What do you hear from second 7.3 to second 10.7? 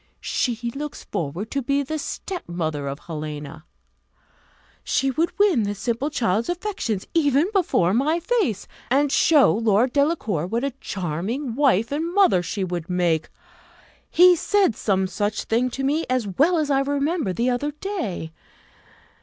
before my face, and show Lord Delacour what